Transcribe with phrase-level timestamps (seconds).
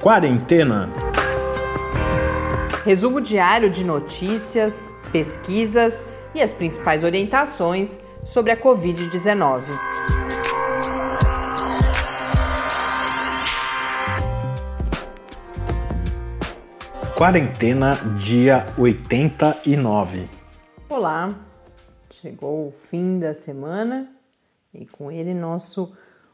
[0.00, 0.88] Quarentena.
[2.86, 9.62] Resumo diário de notícias, pesquisas e as principais orientações sobre a Covid-19.
[17.14, 20.30] Quarentena, dia 89.
[20.88, 21.34] Olá,
[22.08, 24.10] chegou o fim da semana
[24.72, 25.92] e com ele nosso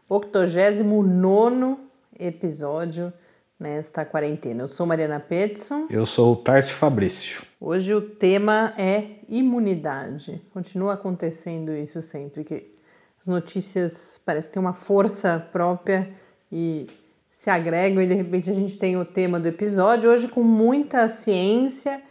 [0.08, 1.80] 89
[2.16, 3.12] episódio
[3.58, 4.62] nesta quarentena.
[4.62, 5.86] Eu sou Mariana Petson.
[5.88, 7.42] Eu sou o Tarso Fabrício.
[7.60, 10.42] Hoje o tema é imunidade.
[10.52, 12.72] Continua acontecendo isso sempre, que
[13.20, 16.10] as notícias parecem ter uma força própria
[16.52, 16.86] e
[17.30, 20.10] se agregam e de repente a gente tem o tema do episódio.
[20.10, 22.02] Hoje com muita ciência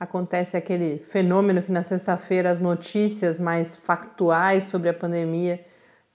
[0.00, 5.64] acontece aquele fenômeno que na sexta-feira as notícias mais factuais sobre a pandemia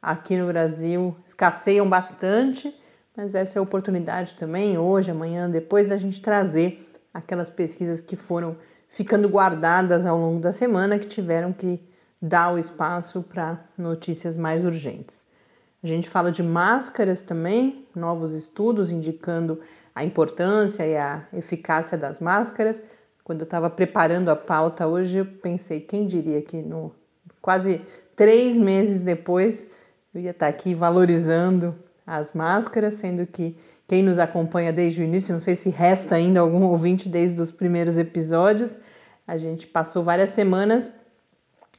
[0.02, 2.73] aqui no Brasil escasseiam bastante
[3.19, 8.16] mas essa é a oportunidade também, hoje, amanhã, depois da gente trazer aquelas pesquisas que
[8.16, 8.55] foram
[8.88, 11.85] ficando guardadas ao longo da semana, que tiveram que
[12.21, 15.25] dar o espaço para notícias mais urgentes.
[15.83, 19.59] A gente fala de máscaras também, novos estudos indicando
[19.94, 22.81] a importância e a eficácia das máscaras.
[23.22, 26.95] Quando eu estava preparando a pauta hoje, eu pensei, quem diria que no,
[27.41, 27.81] quase
[28.16, 29.67] três meses depois
[30.16, 31.77] eu ia estar aqui valorizando
[32.09, 33.55] as máscaras, sendo que
[33.88, 37.51] quem nos acompanha desde o início, não sei se resta ainda algum ouvinte desde os
[37.51, 38.77] primeiros episódios,
[39.27, 40.91] a gente passou várias semanas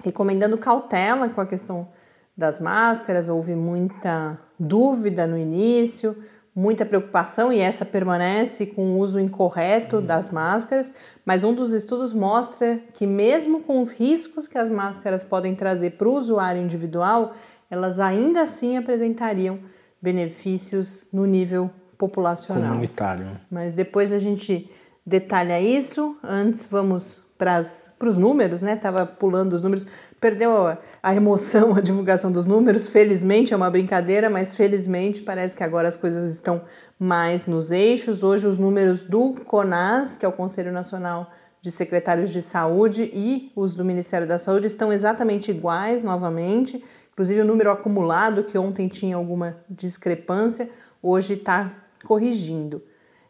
[0.04, 1.88] recomendando cautela com a questão
[2.36, 6.16] das máscaras, houve muita dúvida no início,
[6.54, 10.92] muita preocupação e essa permanece com o uso incorreto das máscaras,
[11.24, 15.90] mas um dos estudos mostra que mesmo com os riscos que as máscaras podem trazer
[15.90, 17.34] para o usuário individual,
[17.68, 19.58] elas ainda assim apresentariam
[20.00, 22.70] benefícios no nível populacional.
[22.70, 23.26] Comunitário.
[23.50, 24.70] Mas depois a gente
[25.04, 26.16] detalha isso.
[26.22, 28.76] Antes vamos para os números, né?
[28.76, 29.86] Tava pulando os números,
[30.20, 32.88] perdeu a, a, emoção, a divulgação dos números.
[32.88, 36.60] Felizmente é uma brincadeira, mas felizmente parece que agora as coisas estão
[36.98, 38.22] mais nos eixos.
[38.22, 41.30] Hoje os números do CONAS, que é o Conselho Nacional
[41.62, 46.82] de Secretários de Saúde, e os do Ministério da Saúde estão exatamente iguais novamente.
[47.20, 50.70] Inclusive, o número acumulado, que ontem tinha alguma discrepância,
[51.02, 51.70] hoje está
[52.02, 52.82] corrigindo.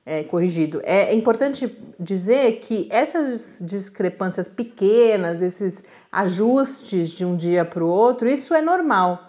[0.07, 0.81] É, corrigido.
[0.85, 8.29] É importante dizer que essas discrepâncias pequenas, esses ajustes de um dia para o outro,
[8.29, 9.29] isso é normal.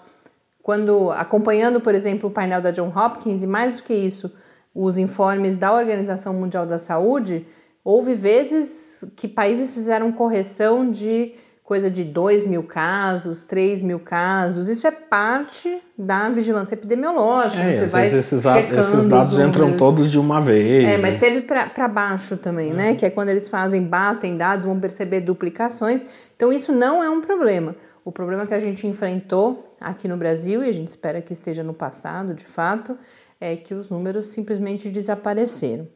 [0.62, 4.32] Quando acompanhando, por exemplo, o painel da John Hopkins e mais do que isso,
[4.76, 7.48] os informes da Organização Mundial da Saúde,
[7.84, 11.34] houve vezes que países fizeram correção de
[11.72, 14.68] coisa de 2 mil casos, 3 mil casos.
[14.68, 17.64] Isso é parte da vigilância epidemiológica.
[17.64, 20.86] É, você vai esses, esses dados entram todos de uma vez.
[20.86, 22.96] É, mas teve para baixo também, né?
[22.96, 26.06] Que é quando eles fazem, batem dados, vão perceber duplicações.
[26.36, 27.74] Então, isso não é um problema.
[28.04, 31.64] O problema que a gente enfrentou aqui no Brasil, e a gente espera que esteja
[31.64, 32.98] no passado, de fato,
[33.40, 35.88] é que os números simplesmente desapareceram.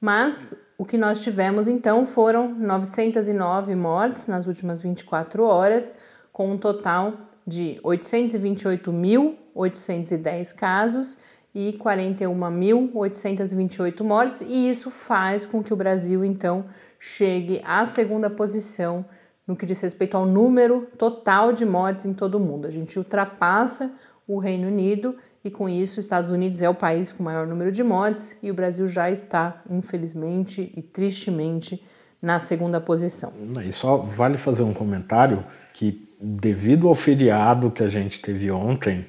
[0.00, 5.92] Mas o que nós tivemos então foram 909 mortes nas últimas 24 horas,
[6.32, 11.18] com um total de 828.810 casos
[11.52, 16.66] e 41.828 mortes, e isso faz com que o Brasil então
[17.00, 19.04] chegue à segunda posição
[19.44, 22.68] no que diz respeito ao número total de mortes em todo o mundo.
[22.68, 23.92] A gente ultrapassa
[24.28, 27.82] o Reino Unido e com isso, Estados Unidos é o país com maior número de
[27.82, 31.82] mortes e o Brasil já está, infelizmente e tristemente,
[32.20, 33.32] na segunda posição.
[33.64, 39.06] E só vale fazer um comentário que, devido ao feriado que a gente teve ontem,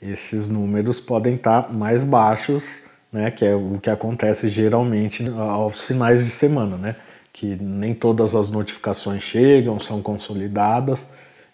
[0.00, 6.24] esses números podem estar mais baixos, né, que é o que acontece geralmente aos finais
[6.24, 6.96] de semana, né,
[7.32, 11.08] que nem todas as notificações chegam, são consolidadas,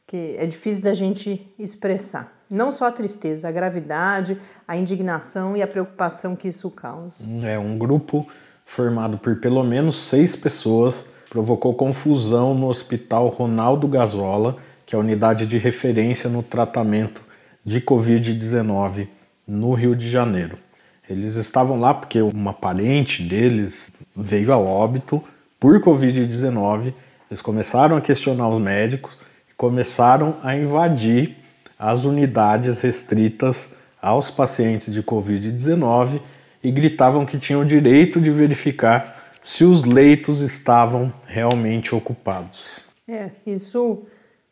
[0.06, 2.32] que é difícil da gente expressar.
[2.50, 4.38] Não só a tristeza, a gravidade,
[4.68, 7.26] a indignação e a preocupação que isso causa.
[7.44, 8.28] É um grupo
[8.66, 14.56] formado por pelo menos seis pessoas provocou confusão no Hospital Ronaldo Gazola,
[14.86, 17.22] que é a unidade de referência no tratamento
[17.64, 19.08] de Covid-19
[19.48, 20.56] no Rio de Janeiro.
[21.10, 25.22] Eles estavam lá porque uma parente deles veio a óbito
[25.66, 26.94] por Covid-19.
[27.28, 29.18] Eles começaram a questionar os médicos
[29.50, 31.38] e começaram a invadir
[31.80, 36.22] as unidades restritas aos pacientes de Covid-19
[36.64, 42.82] e gritavam que tinham o direito de verificar se os leitos estavam realmente ocupados.
[43.08, 44.04] É, isso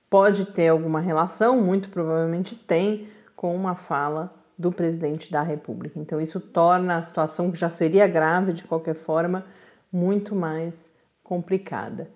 [0.09, 5.99] pode ter alguma relação, muito provavelmente tem, com uma fala do presidente da República.
[5.99, 9.45] Então, isso torna a situação que já seria grave de qualquer forma
[9.91, 12.09] muito mais complicada.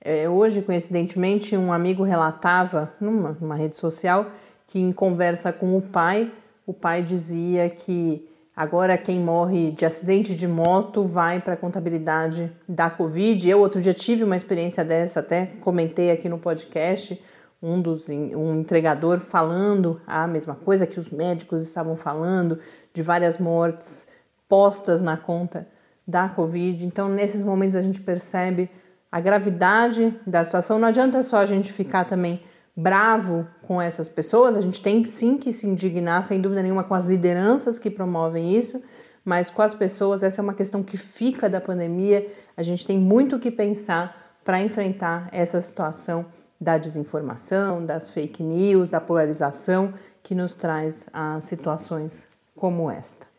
[0.00, 4.30] É, hoje, coincidentemente, um amigo relatava numa, numa rede social
[4.66, 6.30] que, em conversa com o pai,
[6.66, 12.52] o pai dizia que agora quem morre de acidente de moto vai para a contabilidade
[12.68, 13.48] da Covid.
[13.48, 17.20] Eu, outro dia, tive uma experiência dessa, até comentei aqui no podcast
[17.62, 22.58] um dos um entregador falando a mesma coisa que os médicos estavam falando
[22.92, 24.06] de várias mortes
[24.46, 25.66] postas na conta
[26.06, 26.86] da Covid.
[26.86, 28.70] Então, nesses momentos a gente percebe
[29.10, 30.78] a gravidade da situação.
[30.78, 32.42] Não adianta só a gente ficar também
[32.76, 36.94] bravo com essas pessoas, a gente tem sim que se indignar, sem dúvida nenhuma, com
[36.94, 38.82] as lideranças que promovem isso,
[39.24, 42.26] mas com as pessoas, essa é uma questão que fica da pandemia.
[42.56, 46.26] A gente tem muito que pensar para enfrentar essa situação
[46.60, 53.33] da desinformação, das fake news, da polarização que nos traz a situações como esta.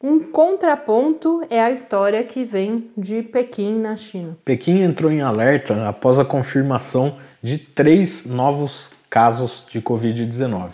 [0.00, 4.38] Um contraponto é a história que vem de Pequim, na China.
[4.44, 10.68] Pequim entrou em alerta após a confirmação de três novos casos de Covid-19.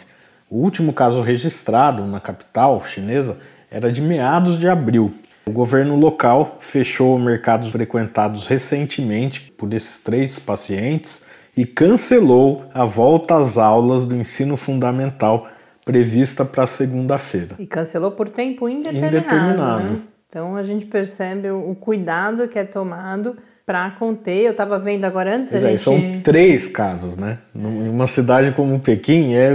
[0.50, 3.41] O último caso registrado na capital chinesa
[3.71, 5.15] era de meados de abril.
[5.47, 11.23] O governo local fechou mercados frequentados recentemente por esses três pacientes
[11.56, 15.49] e cancelou a volta às aulas do ensino fundamental
[15.84, 17.56] prevista para segunda-feira.
[17.58, 19.16] E cancelou por tempo indeterminado.
[19.16, 19.84] indeterminado.
[19.84, 20.00] Né?
[20.26, 24.46] Então a gente percebe o cuidado que é tomado para conter.
[24.46, 25.81] Eu estava vendo agora antes da é, gente.
[25.81, 27.38] São três casos, né?
[27.54, 29.50] Em uma cidade como Pequim é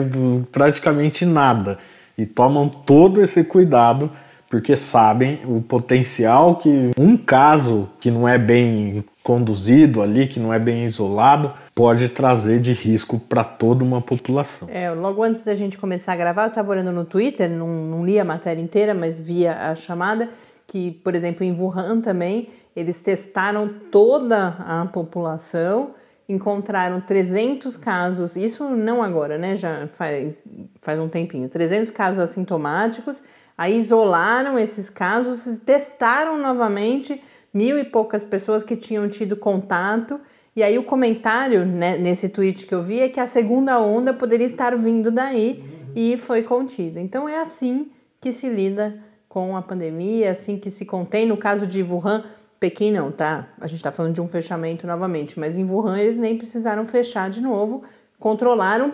[0.51, 1.77] praticamente nada.
[2.17, 4.11] E tomam todo esse cuidado
[4.49, 10.51] porque sabem o potencial que um caso que não é bem conduzido ali, que não
[10.51, 14.67] é bem isolado, pode trazer de risco para toda uma população.
[14.69, 18.05] É, logo antes da gente começar a gravar, eu estava olhando no Twitter, não, não
[18.05, 20.29] li a matéria inteira, mas via a chamada,
[20.67, 25.91] que, por exemplo, em Wuhan também, eles testaram toda a população,
[26.27, 30.33] encontraram 300 casos, isso não agora, né, já faz,
[30.81, 33.23] faz um tempinho, 300 casos assintomáticos,
[33.57, 37.23] aí isolaram esses casos testaram novamente
[37.53, 40.19] mil e poucas pessoas que tinham tido contato.
[40.56, 44.13] E aí o comentário né, nesse tweet que eu vi é que a segunda onda
[44.13, 45.63] poderia estar vindo daí
[45.96, 47.00] e foi contida.
[47.00, 51.25] Então é assim que se lida com a pandemia, é assim que se contém.
[51.25, 52.24] No caso de Wuhan,
[52.60, 53.48] Pequim não, tá?
[53.62, 57.30] A gente está falando de um fechamento novamente, mas em Wuhan eles nem precisaram fechar
[57.30, 57.84] de novo,
[58.19, 58.94] controlaram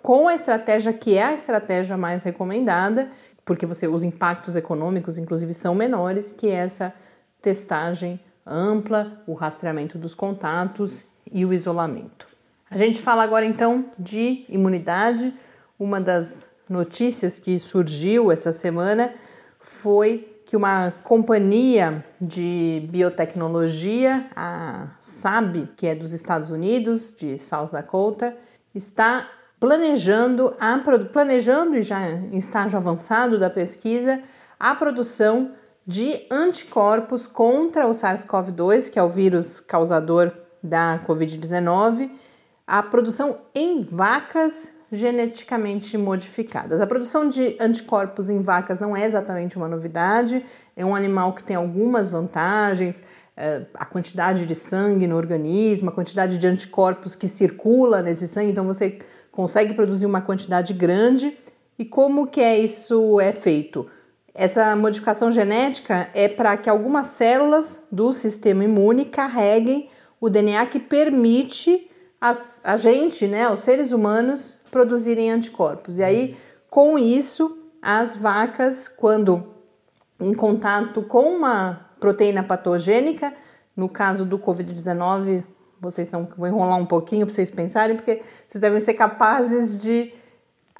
[0.00, 3.10] com a estratégia que é a estratégia mais recomendada,
[3.44, 6.94] porque você os impactos econômicos, inclusive, são menores que essa
[7.42, 12.26] testagem ampla, o rastreamento dos contatos e o isolamento.
[12.70, 15.34] A gente fala agora então de imunidade.
[15.78, 19.12] Uma das notícias que surgiu essa semana
[19.58, 27.70] foi que uma companhia de biotecnologia, a SAB, que é dos Estados Unidos, de South
[27.72, 28.36] Dakota,
[28.74, 29.28] está
[29.60, 30.78] planejando, a,
[31.12, 34.20] planejando e já em estágio avançado da pesquisa
[34.58, 35.52] a produção
[35.90, 40.30] de anticorpos contra o SARS-CoV-2, que é o vírus causador
[40.62, 42.12] da Covid-19,
[42.64, 46.80] a produção em vacas geneticamente modificadas.
[46.80, 50.44] A produção de anticorpos em vacas não é exatamente uma novidade,
[50.76, 53.02] é um animal que tem algumas vantagens,
[53.36, 58.52] é, a quantidade de sangue no organismo, a quantidade de anticorpos que circula nesse sangue,
[58.52, 59.00] então você
[59.32, 61.36] consegue produzir uma quantidade grande.
[61.76, 63.88] E como que é isso é feito?
[64.34, 69.88] Essa modificação genética é para que algumas células do sistema imune carreguem
[70.20, 75.98] o DNA que permite as, a gente, né, os seres humanos, produzirem anticorpos.
[75.98, 76.36] E aí,
[76.68, 79.44] com isso, as vacas, quando
[80.20, 83.32] em contato com uma proteína patogênica,
[83.74, 85.42] no caso do Covid-19,
[85.80, 90.12] vocês são, vou enrolar um pouquinho para vocês pensarem, porque vocês devem ser capazes de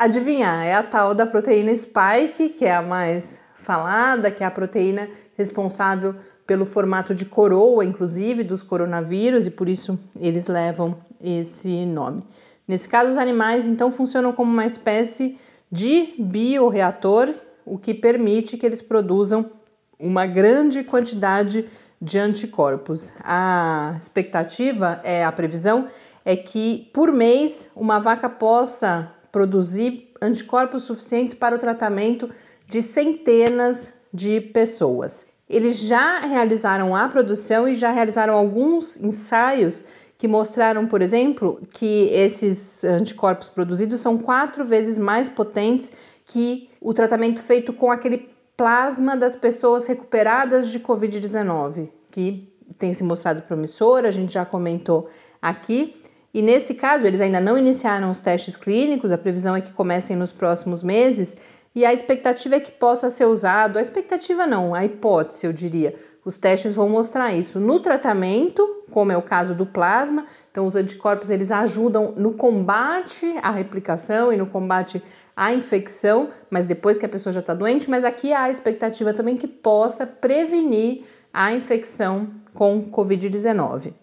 [0.01, 0.65] adivinhar.
[0.65, 5.07] É a tal da proteína spike, que é a mais falada, que é a proteína
[5.37, 6.15] responsável
[6.47, 12.25] pelo formato de coroa, inclusive, dos coronavírus, e por isso eles levam esse nome.
[12.67, 15.39] Nesse caso, os animais então funcionam como uma espécie
[15.71, 17.35] de bioreator,
[17.67, 19.51] o que permite que eles produzam
[19.99, 21.69] uma grande quantidade
[22.01, 23.13] de anticorpos.
[23.23, 25.87] A expectativa é a previsão
[26.25, 32.31] é que por mês uma vaca possa produzir anticorpos suficientes para o tratamento
[32.69, 35.27] de centenas de pessoas.
[35.49, 39.85] Eles já realizaram a produção e já realizaram alguns ensaios
[40.17, 45.91] que mostraram, por exemplo, que esses anticorpos produzidos são quatro vezes mais potentes
[46.27, 53.03] que o tratamento feito com aquele plasma das pessoas recuperadas de Covid-19, que tem se
[53.03, 55.09] mostrado promissor, a gente já comentou
[55.41, 55.95] aqui.
[56.33, 60.17] E nesse caso, eles ainda não iniciaram os testes clínicos, a previsão é que comecem
[60.17, 61.37] nos próximos meses,
[61.75, 65.95] e a expectativa é que possa ser usado, a expectativa não, a hipótese, eu diria.
[66.25, 70.27] Os testes vão mostrar isso no tratamento, como é o caso do plasma.
[70.51, 75.03] Então, os anticorpos eles ajudam no combate à replicação e no combate
[75.35, 77.89] à infecção, mas depois que a pessoa já está doente.
[77.89, 83.95] Mas aqui há a expectativa também que possa prevenir a infecção com Covid-19.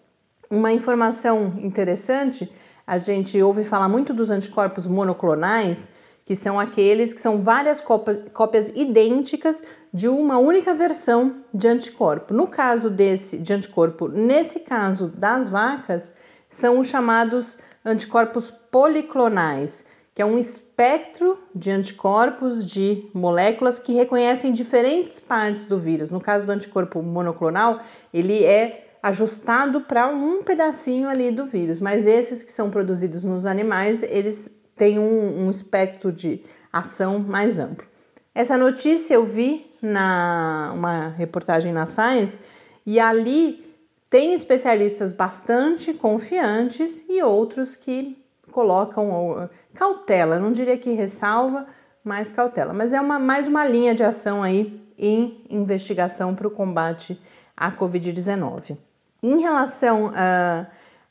[0.50, 2.50] Uma informação interessante:
[2.86, 5.90] a gente ouve falar muito dos anticorpos monoclonais
[6.28, 12.34] que são aqueles que são várias cópias, cópias idênticas de uma única versão de anticorpo.
[12.34, 16.12] No caso desse de anticorpo, nesse caso das vacas,
[16.46, 24.52] são os chamados anticorpos policlonais, que é um espectro de anticorpos de moléculas que reconhecem
[24.52, 26.10] diferentes partes do vírus.
[26.10, 27.80] No caso do anticorpo monoclonal,
[28.12, 33.46] ele é ajustado para um pedacinho ali do vírus, mas esses que são produzidos nos
[33.46, 37.86] animais, eles tem um, um espectro de ação mais amplo.
[38.34, 42.38] Essa notícia eu vi na uma reportagem na Science
[42.86, 43.68] e ali
[44.08, 48.16] tem especialistas bastante confiantes e outros que
[48.52, 51.66] colocam cautela, não diria que ressalva,
[52.02, 52.72] mas cautela.
[52.72, 57.20] Mas é uma, mais uma linha de ação aí em investigação para o combate
[57.56, 58.76] à Covid-19.
[59.22, 60.66] Em relação a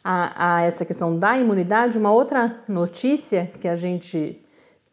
[0.09, 4.41] a, a essa questão da imunidade, uma outra notícia que a gente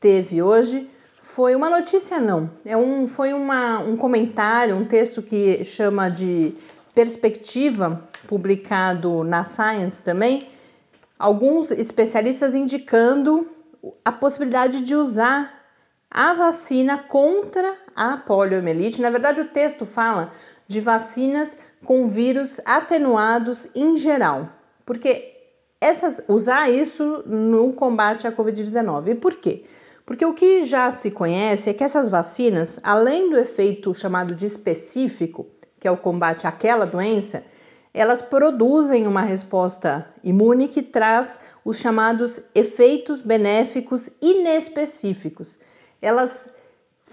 [0.00, 0.90] teve hoje
[1.20, 6.52] foi uma notícia não, é um, foi uma, um comentário, um texto que chama de
[6.92, 10.48] perspectiva, publicado na Science também,
[11.16, 13.46] alguns especialistas indicando
[14.04, 15.62] a possibilidade de usar
[16.10, 19.00] a vacina contra a poliomielite.
[19.00, 20.32] Na verdade, o texto fala
[20.66, 24.48] de vacinas com vírus atenuados em geral
[24.84, 25.32] porque
[25.80, 29.08] essas, usar isso no combate à Covid-19.
[29.08, 29.64] E por quê?
[30.06, 34.44] Porque o que já se conhece é que essas vacinas, além do efeito chamado de
[34.44, 35.46] específico,
[35.80, 37.44] que é o combate àquela doença,
[37.92, 45.58] elas produzem uma resposta imune que traz os chamados efeitos benéficos inespecíficos.
[46.02, 46.52] Elas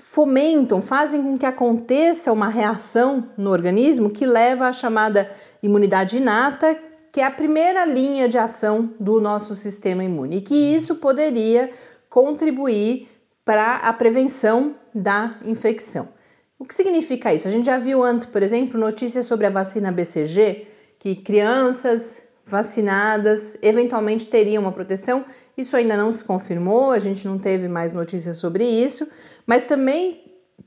[0.01, 5.29] fomentam, fazem com que aconteça uma reação no organismo que leva à chamada
[5.61, 6.75] imunidade inata,
[7.11, 11.69] que é a primeira linha de ação do nosso sistema imune e que isso poderia
[12.09, 13.07] contribuir
[13.45, 16.09] para a prevenção da infecção.
[16.57, 17.47] O que significa isso?
[17.47, 20.67] A gente já viu antes, por exemplo, notícias sobre a vacina BCG,
[20.99, 25.23] que crianças vacinadas eventualmente teriam uma proteção.
[25.61, 29.07] Isso ainda não se confirmou, a gente não teve mais notícias sobre isso,
[29.45, 30.23] mas também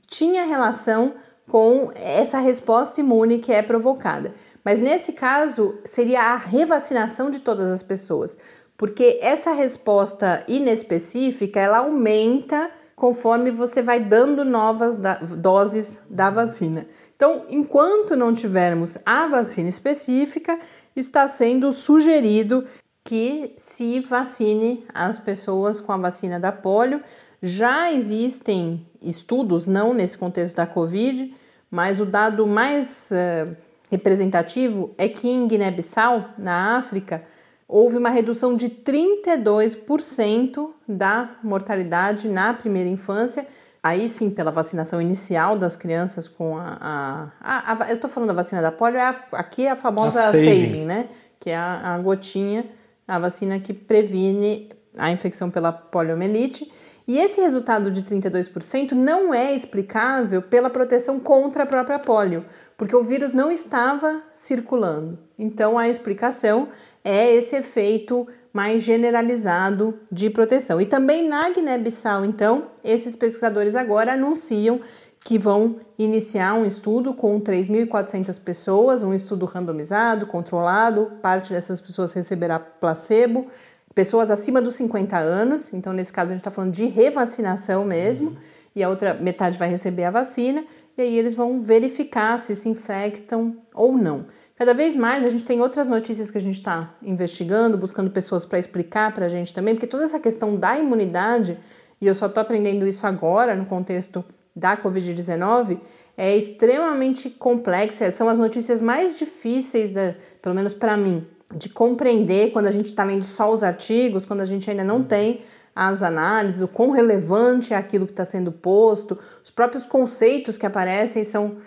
[0.07, 1.13] tinha relação
[1.47, 4.33] com essa resposta imune que é provocada.
[4.63, 8.37] Mas nesse caso, seria a revacinação de todas as pessoas,
[8.77, 14.97] porque essa resposta inespecífica ela aumenta conforme você vai dando novas
[15.37, 16.87] doses da vacina.
[17.15, 20.57] Então, enquanto não tivermos a vacina específica,
[20.95, 22.65] está sendo sugerido
[23.05, 27.01] que se vacine as pessoas com a vacina da polio.
[27.41, 31.31] Já existem estudos, não nesse contexto da Covid,
[31.69, 33.55] mas o dado mais uh,
[33.91, 37.23] representativo é que em Guiné-Bissau, na África,
[37.67, 43.45] houve uma redução de 32% da mortalidade na primeira infância.
[43.83, 47.31] Aí sim, pela vacinação inicial das crianças com a.
[47.39, 50.31] a, a, a eu tô falando da vacina da polio, é aqui é a famosa
[50.31, 51.07] Saving, né?
[51.39, 52.65] Que é a, gotinha,
[53.07, 56.71] a vacina que previne a infecção pela poliomielite.
[57.07, 62.43] E esse resultado de 32% não é explicável pela proteção contra a própria polio,
[62.75, 65.19] porque o vírus não estava circulando.
[65.37, 66.69] Então a explicação
[67.03, 70.79] é esse efeito mais generalizado de proteção.
[70.79, 74.79] E também na Guiné-Bissau, então, esses pesquisadores agora anunciam
[75.25, 81.13] que vão iniciar um estudo com 3.400 pessoas, um estudo randomizado, controlado.
[81.19, 83.47] Parte dessas pessoas receberá placebo,
[83.95, 88.29] pessoas acima dos 50 anos, então nesse caso a gente está falando de revacinação mesmo,
[88.29, 88.35] uhum.
[88.75, 90.63] e a outra metade vai receber a vacina,
[90.95, 94.27] e aí eles vão verificar se se infectam ou não.
[94.55, 98.45] Cada vez mais a gente tem outras notícias que a gente está investigando, buscando pessoas
[98.45, 101.57] para explicar para a gente também, porque toda essa questão da imunidade,
[101.99, 104.23] e eu só estou aprendendo isso agora no contexto
[104.55, 105.79] da Covid-19,
[106.17, 108.09] é extremamente complexa.
[108.11, 112.89] São as notícias mais difíceis, da, pelo menos para mim, de compreender quando a gente
[112.89, 115.41] está lendo só os artigos, quando a gente ainda não tem
[115.75, 120.65] as análises, o quão relevante é aquilo que está sendo posto, os próprios conceitos que
[120.65, 121.57] aparecem são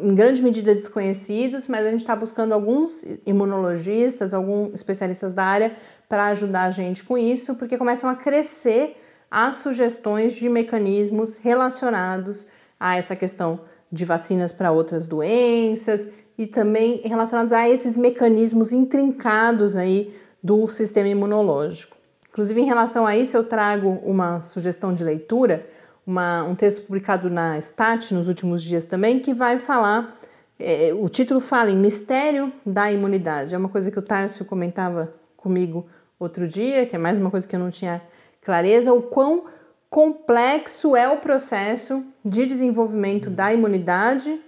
[0.00, 5.76] em grande medida desconhecidos, mas a gente está buscando alguns imunologistas, alguns especialistas da área
[6.08, 8.96] para ajudar a gente com isso, porque começam a crescer
[9.32, 12.46] as sugestões de mecanismos relacionados
[12.78, 13.60] a essa questão
[13.90, 21.08] de vacinas para outras doenças e também relacionados a esses mecanismos intrincados aí do sistema
[21.08, 21.96] imunológico.
[22.28, 25.66] Inclusive, em relação a isso, eu trago uma sugestão de leitura
[26.06, 30.16] uma, um texto publicado na Stat nos últimos dias também, que vai falar.
[30.58, 33.54] É, o título fala em Mistério da Imunidade.
[33.54, 35.86] É uma coisa que o Tárcio comentava comigo
[36.18, 38.02] outro dia, que é mais uma coisa que eu não tinha
[38.42, 39.44] clareza, o quão
[39.88, 44.40] complexo é o processo de desenvolvimento da imunidade.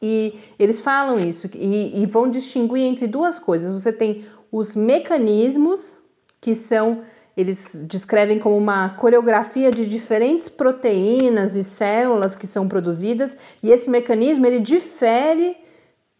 [0.00, 3.72] E eles falam isso e, e vão distinguir entre duas coisas.
[3.72, 5.98] Você tem os mecanismos
[6.40, 7.02] que são
[7.36, 13.88] eles descrevem como uma coreografia de diferentes proteínas e células que são produzidas, e esse
[13.88, 15.56] mecanismo ele difere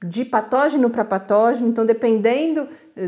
[0.02, 2.66] de patógeno para patógeno, então dependendo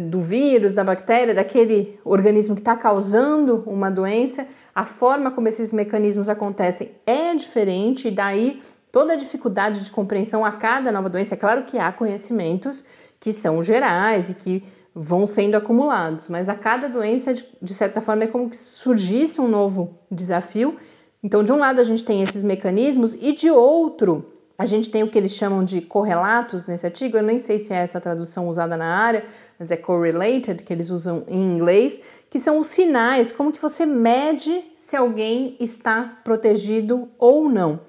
[0.09, 5.73] do vírus, da bactéria, daquele organismo que está causando uma doença, a forma como esses
[5.73, 8.61] mecanismos acontecem é diferente, e daí
[8.91, 11.35] toda a dificuldade de compreensão a cada nova doença.
[11.35, 12.85] É claro que há conhecimentos
[13.19, 14.62] que são gerais e que
[14.95, 19.49] vão sendo acumulados, mas a cada doença, de, certa forma, é como que surgisse um
[19.49, 20.77] novo desafio.
[21.23, 25.02] Então, de um lado, a gente tem esses mecanismos, e de outro, a gente tem
[25.02, 27.17] o que eles chamam de correlatos nesse artigo.
[27.17, 29.25] Eu nem sei se é essa tradução usada na área,
[29.58, 33.86] mas é correlated, que eles usam em inglês, que são os sinais, como que você
[33.86, 37.80] mede se alguém está protegido ou não.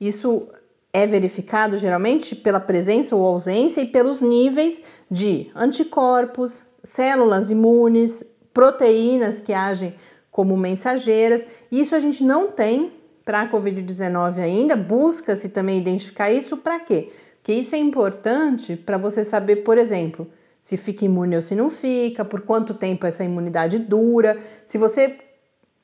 [0.00, 0.48] Isso
[0.92, 9.40] é verificado geralmente pela presença ou ausência e pelos níveis de anticorpos, células imunes, proteínas
[9.40, 9.94] que agem
[10.30, 11.46] como mensageiras.
[11.70, 12.92] Isso a gente não tem
[13.26, 17.12] para a Covid-19 ainda, busca-se também identificar isso para quê?
[17.34, 20.30] Porque isso é importante para você saber, por exemplo,
[20.62, 24.38] se fica imune ou se não fica, por quanto tempo essa imunidade dura.
[24.64, 25.18] Se você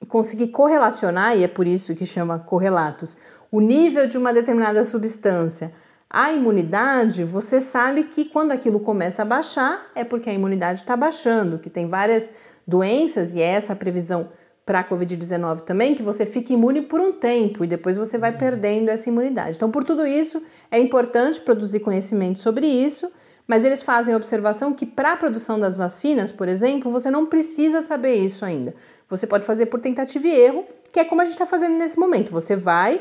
[0.09, 3.19] conseguir correlacionar, e é por isso que chama correlatos,
[3.51, 5.73] o nível de uma determinada substância,
[6.09, 10.97] a imunidade, você sabe que quando aquilo começa a baixar, é porque a imunidade está
[10.97, 12.31] baixando, que tem várias
[12.67, 14.29] doenças, e é essa a previsão
[14.65, 18.37] para a Covid-19 também, que você fica imune por um tempo e depois você vai
[18.37, 19.57] perdendo essa imunidade.
[19.57, 23.11] Então, por tudo isso, é importante produzir conhecimento sobre isso,
[23.47, 27.27] mas eles fazem a observação que para a produção das vacinas, por exemplo, você não
[27.27, 28.73] precisa saber isso ainda.
[29.11, 31.99] Você pode fazer por tentativa e erro, que é como a gente está fazendo nesse
[31.99, 32.31] momento.
[32.31, 33.01] Você vai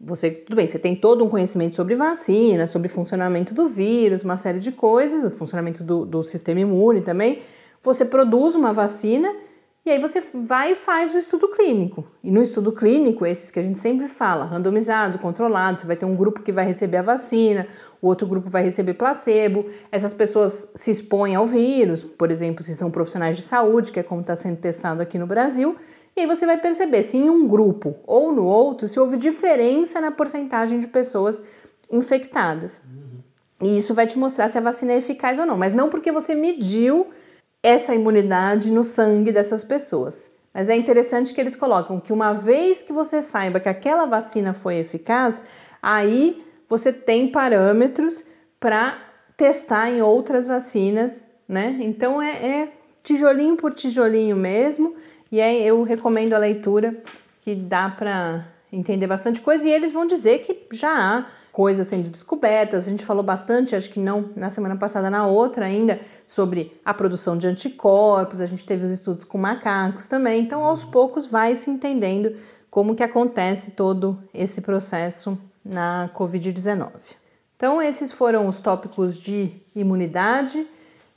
[0.00, 4.36] você, tudo bem, você tem todo um conhecimento sobre vacina, sobre funcionamento do vírus, uma
[4.36, 7.42] série de coisas, o funcionamento do, do sistema imune também.
[7.82, 9.34] Você produz uma vacina
[9.88, 12.06] e aí você vai e faz o estudo clínico.
[12.22, 16.04] E no estudo clínico, esses que a gente sempre fala, randomizado, controlado, você vai ter
[16.04, 17.66] um grupo que vai receber a vacina,
[18.02, 19.64] o outro grupo vai receber placebo.
[19.90, 24.02] Essas pessoas se expõem ao vírus, por exemplo, se são profissionais de saúde, que é
[24.02, 25.74] como está sendo testado aqui no Brasil.
[26.14, 30.02] E aí você vai perceber se em um grupo ou no outro se houve diferença
[30.02, 31.40] na porcentagem de pessoas
[31.90, 32.82] infectadas.
[32.84, 33.68] Uhum.
[33.68, 36.12] E isso vai te mostrar se a vacina é eficaz ou não, mas não porque
[36.12, 37.06] você mediu
[37.62, 40.30] essa imunidade no sangue dessas pessoas.
[40.52, 44.52] Mas é interessante que eles colocam que uma vez que você saiba que aquela vacina
[44.52, 45.42] foi eficaz,
[45.82, 48.24] aí você tem parâmetros
[48.58, 48.98] para
[49.36, 51.76] testar em outras vacinas, né?
[51.80, 54.94] Então é, é tijolinho por tijolinho mesmo.
[55.30, 57.00] E aí eu recomendo a leitura
[57.40, 61.26] que dá para entender bastante coisa e eles vão dizer que já há
[61.58, 62.86] coisas sendo descobertas.
[62.86, 66.94] A gente falou bastante, acho que não na semana passada, na outra ainda, sobre a
[66.94, 68.40] produção de anticorpos.
[68.40, 70.40] A gente teve os estudos com macacos também.
[70.40, 72.32] Então, aos poucos vai se entendendo
[72.70, 76.92] como que acontece todo esse processo na COVID-19.
[77.56, 80.64] Então, esses foram os tópicos de imunidade.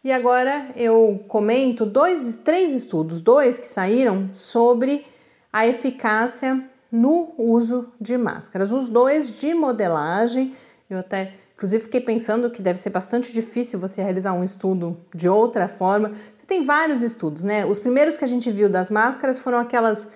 [0.04, 5.06] E agora eu comento dois, três estudos, dois que saíram sobre
[5.54, 8.72] a eficácia no uso de máscaras.
[8.72, 10.54] Os dois de modelagem,
[10.90, 15.30] eu até inclusive fiquei pensando que deve ser bastante difícil você realizar um estudo de
[15.30, 16.10] outra forma.
[16.36, 17.66] Você tem vários estudos, né?
[17.66, 20.08] Os primeiros que a gente viu das máscaras foram aquelas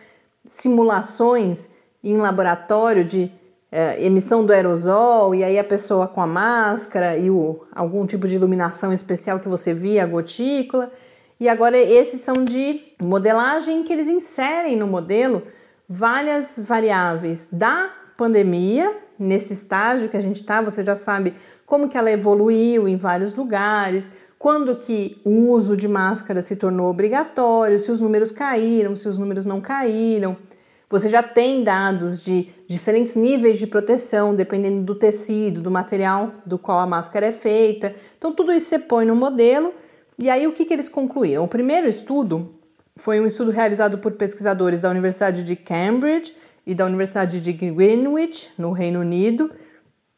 [0.43, 1.69] simulações
[2.03, 3.31] em laboratório de
[3.71, 8.27] é, emissão do aerosol e aí a pessoa com a máscara e o, algum tipo
[8.27, 10.91] de iluminação especial que você via, a gotícula.
[11.39, 15.43] E agora esses são de modelagem que eles inserem no modelo
[15.88, 21.34] várias variáveis da pandemia, nesse estágio que a gente está, você já sabe
[21.65, 26.89] como que ela evoluiu em vários lugares, quando que o uso de máscara se tornou
[26.89, 30.38] obrigatório, se os números caíram, se os números não caíram.
[30.89, 36.60] Você já tem dados de diferentes níveis de proteção, dependendo do tecido, do material do
[36.60, 37.93] qual a máscara é feita.
[38.17, 39.74] Então, tudo isso você põe no modelo.
[40.19, 41.43] E aí, o que, que eles concluíram?
[41.43, 42.52] O primeiro estudo
[42.97, 46.34] foi um estudo realizado por pesquisadores da Universidade de Cambridge
[46.65, 49.51] e da Universidade de Greenwich, no Reino Unido.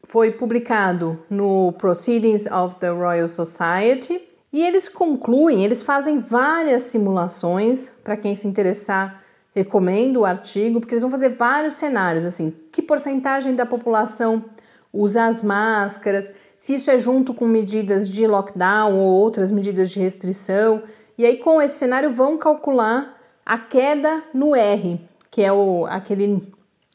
[0.04, 4.22] Foi publicado no Proceedings of the Royal Society.
[4.52, 9.22] E eles concluem, eles fazem várias simulações, para quem se interessar,
[9.54, 14.44] recomendo o artigo, porque eles vão fazer vários cenários, assim, que porcentagem da população
[14.92, 20.00] usa as máscaras, se isso é junto com medidas de lockdown ou outras medidas de
[20.00, 20.82] restrição,
[21.18, 25.00] e aí, com esse cenário, vão calcular a queda no R,
[25.32, 26.46] que é o, aquele,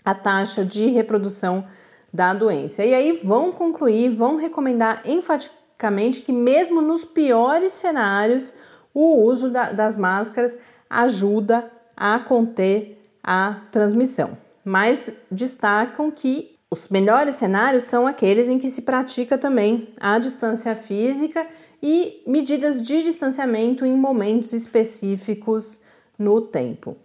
[0.06, 1.68] a taxa de reprodução
[2.14, 2.86] da doença.
[2.86, 8.54] E aí vão concluir, vão recomendar enfaticamente que, mesmo nos piores cenários,
[8.94, 10.58] o uso da, das máscaras
[10.90, 14.38] ajuda a conter a transmissão.
[14.64, 20.76] Mas destacam que os melhores cenários são aqueles em que se pratica também a distância
[20.76, 21.46] física
[21.84, 25.82] e medidas de distanciamento em momentos específicos
[26.18, 26.96] no tempo.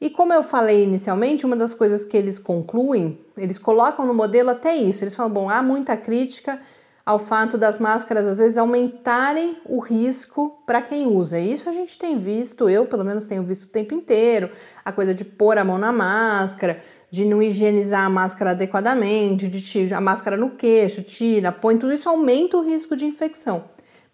[0.00, 4.50] E como eu falei inicialmente, uma das coisas que eles concluem, eles colocam no modelo
[4.50, 5.04] até isso.
[5.04, 6.60] Eles falam: bom, há muita crítica
[7.06, 11.38] ao fato das máscaras às vezes aumentarem o risco para quem usa.
[11.38, 14.50] Isso a gente tem visto, eu pelo menos tenho visto o tempo inteiro,
[14.84, 19.60] a coisa de pôr a mão na máscara, de não higienizar a máscara adequadamente, de
[19.60, 23.64] tirar a máscara no queixo, tira, põe, tudo isso aumenta o risco de infecção.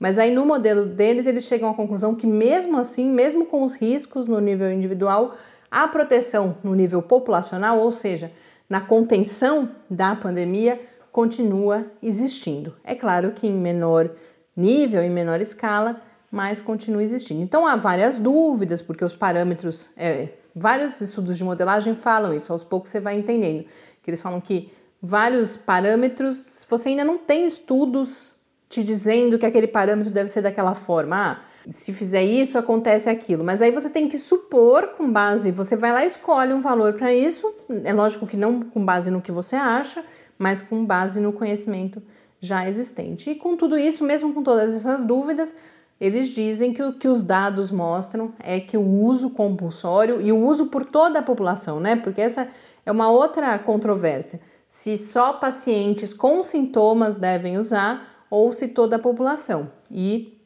[0.00, 3.74] Mas aí no modelo deles, eles chegam à conclusão que mesmo assim, mesmo com os
[3.74, 5.36] riscos no nível individual,
[5.70, 8.32] a proteção no nível populacional, ou seja,
[8.66, 10.80] na contenção da pandemia,
[11.12, 12.74] continua existindo.
[12.82, 14.10] É claro que em menor
[14.56, 17.42] nível, em menor escala, mas continua existindo.
[17.42, 22.64] Então há várias dúvidas, porque os parâmetros, é, vários estudos de modelagem falam isso, aos
[22.64, 23.66] poucos você vai entendendo,
[24.02, 28.32] que eles falam que vários parâmetros, você ainda não tem estudos
[28.70, 31.16] te dizendo que aquele parâmetro deve ser daquela forma.
[31.16, 33.42] Ah, se fizer isso, acontece aquilo.
[33.44, 36.94] Mas aí você tem que supor com base, você vai lá e escolhe um valor
[36.94, 37.52] para isso.
[37.84, 40.04] É lógico que não com base no que você acha,
[40.38, 42.00] mas com base no conhecimento
[42.38, 43.30] já existente.
[43.30, 45.54] E com tudo isso, mesmo com todas essas dúvidas,
[46.00, 50.38] eles dizem que o que os dados mostram é que o uso compulsório e o
[50.38, 51.96] uso por toda a população, né?
[51.96, 52.48] Porque essa
[52.86, 54.40] é uma outra controvérsia.
[54.68, 59.66] Se só pacientes com sintomas devem usar ou se toda a população.
[59.90, 60.40] E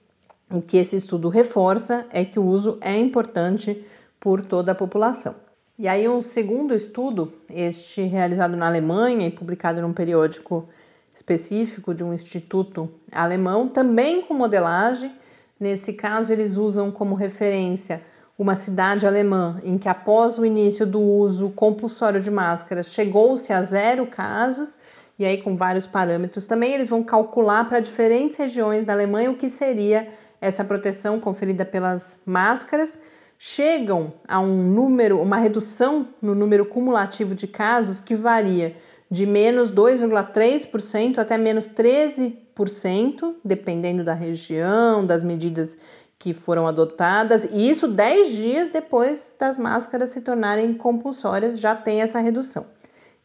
[0.50, 3.84] o que esse estudo reforça é que o uso é importante
[4.18, 5.34] por toda a população.
[5.78, 10.68] E aí, um segundo estudo, este realizado na Alemanha e publicado num periódico
[11.14, 15.12] específico de um instituto alemão, também com modelagem.
[15.58, 18.02] Nesse caso, eles usam como referência
[18.38, 23.62] uma cidade alemã em que, após o início do uso compulsório de máscaras, chegou-se a
[23.62, 24.78] zero casos
[25.18, 29.36] e aí com vários parâmetros também eles vão calcular para diferentes regiões da Alemanha o
[29.36, 30.08] que seria
[30.40, 32.98] essa proteção conferida pelas máscaras.
[33.38, 38.76] Chegam a um número, uma redução no número cumulativo de casos que varia
[39.10, 45.78] de menos 2,3% até menos 13%, dependendo da região, das medidas
[46.18, 52.00] que foram adotadas, e isso 10 dias depois das máscaras se tornarem compulsórias, já tem
[52.00, 52.66] essa redução.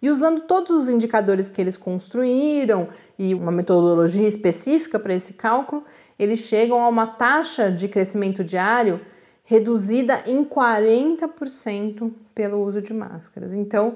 [0.01, 5.83] E usando todos os indicadores que eles construíram e uma metodologia específica para esse cálculo,
[6.17, 9.01] eles chegam a uma taxa de crescimento diário
[9.43, 13.53] reduzida em 40% pelo uso de máscaras.
[13.53, 13.95] Então,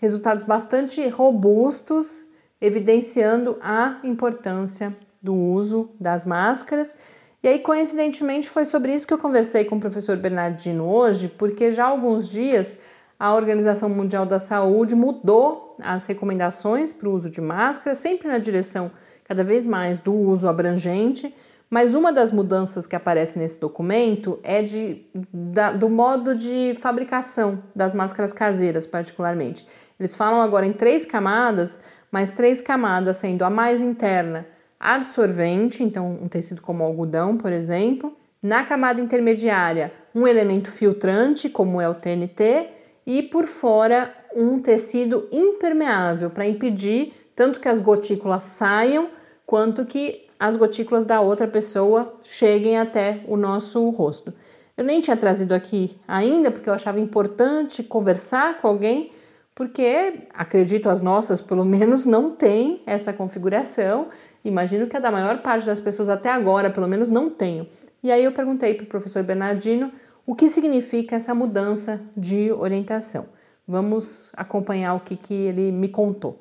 [0.00, 2.24] resultados bastante robustos,
[2.60, 6.94] evidenciando a importância do uso das máscaras.
[7.42, 11.72] E aí, coincidentemente, foi sobre isso que eu conversei com o professor Bernardino hoje, porque
[11.72, 12.76] já há alguns dias
[13.22, 18.36] a Organização Mundial da Saúde mudou as recomendações para o uso de máscara, sempre na
[18.36, 18.90] direção
[19.22, 21.32] cada vez mais do uso abrangente,
[21.70, 27.62] Mas uma das mudanças que aparece nesse documento é de, da, do modo de fabricação
[27.74, 29.66] das máscaras caseiras, particularmente.
[29.98, 31.80] Eles falam agora em três camadas,
[32.10, 34.44] mas três camadas sendo a mais interna
[34.78, 38.12] absorvente, então um tecido como algodão, por exemplo.
[38.42, 45.28] Na camada intermediária, um elemento filtrante, como é o TNT, e por fora um tecido
[45.30, 49.08] impermeável para impedir tanto que as gotículas saiam
[49.46, 54.32] quanto que as gotículas da outra pessoa cheguem até o nosso rosto.
[54.76, 59.12] Eu nem tinha trazido aqui ainda porque eu achava importante conversar com alguém,
[59.54, 64.08] porque acredito as nossas pelo menos não tem essa configuração.
[64.44, 67.66] Imagino que a da maior parte das pessoas até agora, pelo menos, não tenham.
[68.02, 69.92] E aí eu perguntei para o professor Bernardino
[70.24, 73.28] o que significa essa mudança de orientação.
[73.66, 76.38] Vamos acompanhar o que, que ele me contou.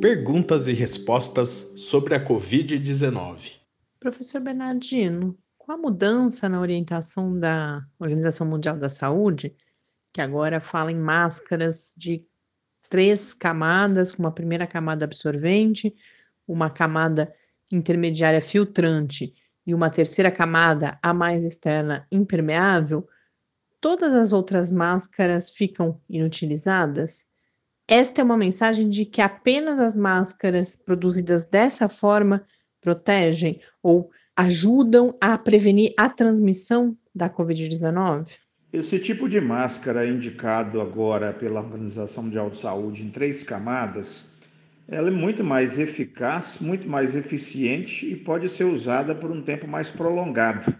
[0.00, 3.60] Perguntas e respostas sobre a Covid-19.
[3.98, 9.54] Professor Bernardino, com a mudança na orientação da Organização Mundial da Saúde,
[10.12, 12.18] que agora fala em máscaras de
[12.90, 15.94] três camadas, com uma primeira camada absorvente,
[16.46, 17.34] uma camada
[17.72, 19.34] intermediária filtrante
[19.66, 23.08] e uma terceira camada, a mais externa, impermeável,
[23.80, 27.26] todas as outras máscaras ficam inutilizadas?
[27.86, 32.46] Esta é uma mensagem de que apenas as máscaras produzidas dessa forma
[32.80, 38.28] protegem ou ajudam a prevenir a transmissão da Covid-19?
[38.72, 44.33] Esse tipo de máscara indicado agora pela Organização Mundial de Saúde em três camadas,
[44.88, 49.66] ela é muito mais eficaz, muito mais eficiente e pode ser usada por um tempo
[49.66, 50.74] mais prolongado.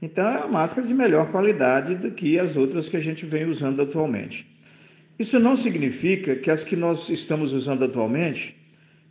[0.00, 3.44] Então é uma máscara de melhor qualidade do que as outras que a gente vem
[3.44, 4.50] usando atualmente.
[5.18, 8.56] Isso não significa que as que nós estamos usando atualmente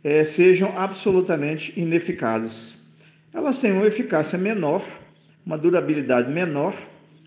[0.02, 2.78] é, sejam absolutamente ineficazes.
[3.32, 4.84] Elas têm uma eficácia menor,
[5.46, 6.74] uma durabilidade menor,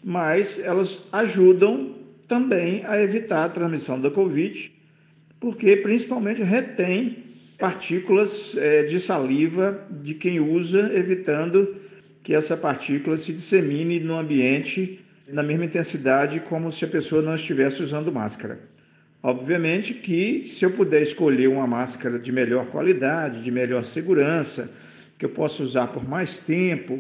[0.04, 1.96] mas elas ajudam
[2.28, 4.75] também a evitar a transmissão da Covid,
[5.46, 7.24] porque principalmente retém
[7.60, 11.76] partículas é, de saliva de quem usa, evitando
[12.24, 15.00] que essa partícula se dissemine no ambiente
[15.32, 18.60] na mesma intensidade como se a pessoa não estivesse usando máscara.
[19.22, 24.68] Obviamente que se eu puder escolher uma máscara de melhor qualidade, de melhor segurança,
[25.16, 27.00] que eu possa usar por mais tempo,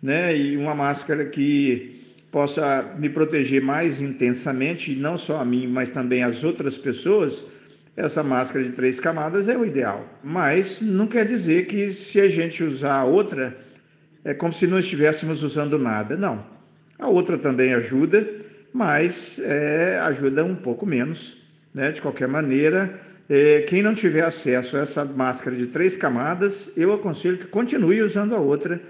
[0.00, 2.00] né, e uma máscara que
[2.30, 7.58] possa me proteger mais intensamente, não só a mim, mas também as outras pessoas,
[7.96, 10.06] essa máscara de três camadas é o ideal.
[10.22, 13.56] Mas não quer dizer que se a gente usar outra,
[14.24, 16.16] é como se não estivéssemos usando nada.
[16.16, 16.44] Não.
[16.98, 18.28] A outra também ajuda,
[18.72, 21.44] mas é, ajuda um pouco menos.
[21.72, 21.90] Né?
[21.92, 22.94] De qualquer maneira,
[23.28, 28.02] é, quem não tiver acesso a essa máscara de três camadas, eu aconselho que continue
[28.02, 28.80] usando a outra,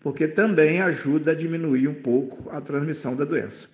[0.00, 3.68] porque também ajuda a diminuir um pouco a transmissão da doença.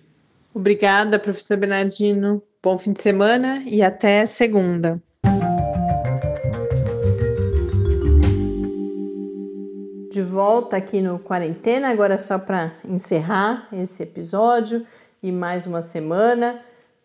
[0.53, 2.41] Obrigada, professor Bernardino.
[2.65, 4.99] Bom fim de semana e até segunda.
[10.11, 14.83] de volta aqui no Quarentena, agora só para encerrar esse episódio
[15.21, 16.59] e mais uma semana.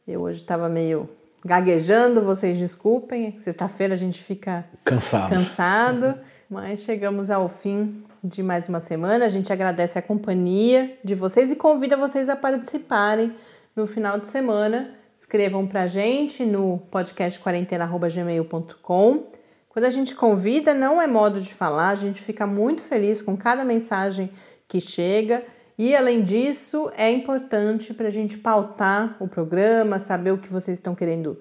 [0.08, 1.06] Eu hoje estava meio
[1.44, 3.38] gaguejando, vocês desculpem.
[3.38, 5.28] Sexta-feira a gente fica cansado.
[5.28, 6.14] cansado,
[6.48, 9.26] mas chegamos ao fim de mais uma semana.
[9.26, 13.34] A gente agradece a companhia de vocês e convida vocês a participarem
[13.76, 14.99] no final de semana.
[15.20, 19.26] Escrevam para a gente no podcast quarentena.gmail.com
[19.68, 23.36] quando a gente convida, não é modo de falar, a gente fica muito feliz com
[23.36, 24.30] cada mensagem
[24.66, 25.44] que chega.
[25.76, 30.78] E além disso, é importante para a gente pautar o programa, saber o que vocês
[30.78, 31.38] estão querendo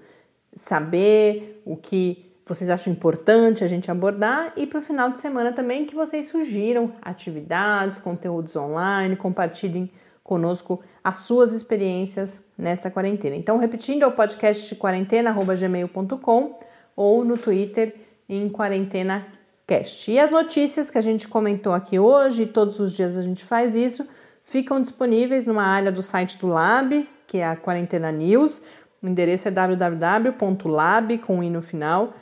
[0.53, 5.53] saber, o que vocês acham importante a gente abordar e para o final de semana
[5.53, 9.89] também que vocês sugiram atividades, conteúdos online, compartilhem
[10.29, 13.35] conosco as suas experiências nessa quarentena.
[13.35, 16.59] Então, repetindo, é o podcast quarentena.gmail.com
[16.95, 17.95] ou no Twitter
[18.29, 19.25] em Quarentena
[19.65, 20.11] Cast.
[20.11, 23.73] E as notícias que a gente comentou aqui hoje, todos os dias a gente faz
[23.73, 24.07] isso,
[24.43, 28.61] ficam disponíveis numa área do site do Lab, que é a Quarentena News.
[29.01, 32.13] O endereço é www.lab, com i no final,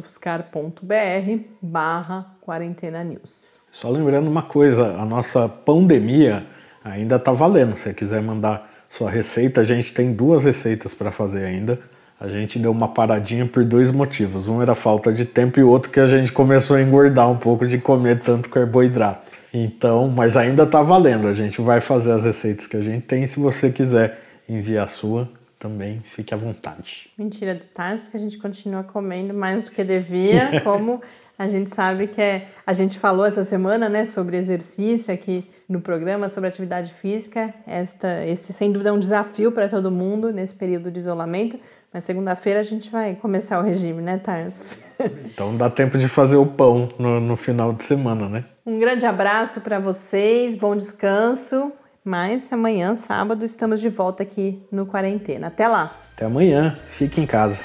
[0.00, 3.60] .fiscar.br barra Quarentena News.
[3.72, 6.46] Só lembrando uma coisa, a nossa pandemia
[6.84, 7.74] ainda está valendo.
[7.76, 11.78] Se você quiser mandar sua receita, a gente tem duas receitas para fazer ainda
[12.20, 14.46] a gente deu uma paradinha por dois motivos.
[14.46, 17.38] Um era falta de tempo e o outro que a gente começou a engordar um
[17.38, 19.32] pouco de comer tanto carboidrato.
[19.54, 21.26] Então, mas ainda está valendo.
[21.26, 23.26] A gente vai fazer as receitas que a gente tem.
[23.26, 27.08] Se você quiser enviar a sua, também fique à vontade.
[27.16, 31.00] Mentira do Tars, porque a gente continua comendo mais do que devia, como
[31.40, 32.48] a gente sabe que é.
[32.66, 37.54] A gente falou essa semana, né, sobre exercício aqui no programa, sobre atividade física.
[37.66, 41.58] Esta, esse, sem dúvida, é um desafio para todo mundo nesse período de isolamento.
[41.90, 44.84] Mas segunda-feira a gente vai começar o regime, né, Tars?
[45.32, 48.44] Então dá tempo de fazer o pão no, no final de semana, né?
[48.66, 51.72] Um grande abraço para vocês, bom descanso.
[52.04, 55.46] Mas amanhã, sábado, estamos de volta aqui no Quarentena.
[55.46, 55.96] Até lá!
[56.14, 57.64] Até amanhã, fique em casa.